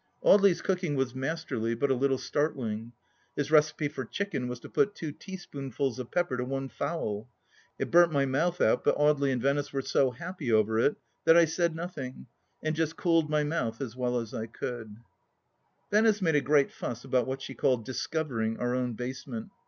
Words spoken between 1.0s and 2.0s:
mas terly, but a